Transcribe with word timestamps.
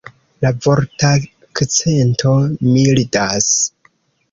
La 0.45 0.51
vortakcento 0.65 2.33
mildas. 2.73 3.53